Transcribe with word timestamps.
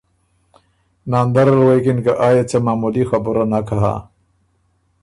ناندر 1.11 1.47
ال 1.53 1.59
غوېکِن 1.65 1.97
”که 2.05 2.11
آ 2.27 2.29
يې 2.35 2.43
څه 2.49 2.57
معمولي 2.65 3.03
خبُره 3.09 3.43
نک 3.51 3.69
هۀ 3.81 3.95